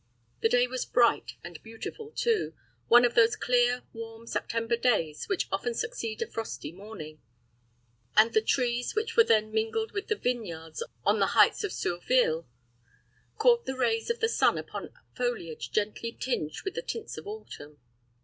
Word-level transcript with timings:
The 0.39 0.49
day 0.49 0.65
was 0.65 0.83
bright 0.83 1.33
and 1.43 1.61
beautiful, 1.61 2.09
too; 2.09 2.55
one 2.87 3.05
of 3.05 3.13
those 3.13 3.35
clear, 3.35 3.83
warm, 3.93 4.25
September 4.25 4.75
days, 4.75 5.25
which 5.29 5.47
often 5.51 5.75
succeed 5.75 6.23
a 6.23 6.27
frosty 6.27 6.71
morning; 6.71 7.21
and 8.17 8.33
the 8.33 8.41
trees, 8.41 8.95
which 8.95 9.15
were 9.15 9.23
then 9.23 9.51
mingled 9.51 9.91
with 9.91 10.07
the 10.07 10.15
vineyards 10.15 10.81
on 11.05 11.19
the 11.19 11.27
heights 11.37 11.63
of 11.63 11.71
Surville, 11.71 12.47
caught 13.37 13.67
the 13.67 13.77
rays 13.77 14.09
of 14.09 14.21
the 14.21 14.27
sun 14.27 14.57
upon 14.57 14.91
foliage 15.15 15.69
gently 15.71 16.11
tinged 16.19 16.61
with 16.65 16.73
the 16.73 16.81
tints 16.81 17.15
of 17.19 17.27
autumn. 17.27 17.77